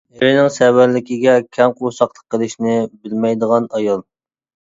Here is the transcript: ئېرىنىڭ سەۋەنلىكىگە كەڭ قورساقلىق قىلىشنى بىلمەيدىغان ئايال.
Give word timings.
ئېرىنىڭ 0.19 0.45
سەۋەنلىكىگە 0.53 1.33
كەڭ 1.57 1.75
قورساقلىق 1.81 2.33
قىلىشنى 2.35 2.75
بىلمەيدىغان 3.03 3.67
ئايال. 3.81 4.01